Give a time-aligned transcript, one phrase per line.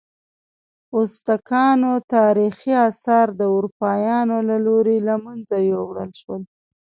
[0.99, 6.41] ازتکانو تاریخي آثار د اروپایانو له لوري له منځه یوړل شول.